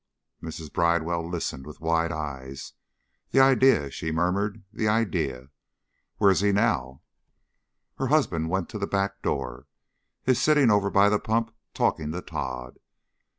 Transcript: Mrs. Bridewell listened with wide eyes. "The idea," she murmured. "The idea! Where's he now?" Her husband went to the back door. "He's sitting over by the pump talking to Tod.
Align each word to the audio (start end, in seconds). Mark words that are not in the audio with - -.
Mrs. 0.41 0.73
Bridewell 0.73 1.29
listened 1.29 1.67
with 1.67 1.79
wide 1.79 2.11
eyes. 2.11 2.73
"The 3.29 3.39
idea," 3.39 3.91
she 3.91 4.11
murmured. 4.11 4.63
"The 4.73 4.87
idea! 4.87 5.51
Where's 6.17 6.39
he 6.39 6.51
now?" 6.51 7.03
Her 7.99 8.07
husband 8.07 8.49
went 8.49 8.67
to 8.69 8.79
the 8.79 8.87
back 8.87 9.21
door. 9.21 9.67
"He's 10.25 10.41
sitting 10.41 10.71
over 10.71 10.89
by 10.89 11.09
the 11.09 11.19
pump 11.19 11.53
talking 11.75 12.11
to 12.13 12.21
Tod. 12.23 12.79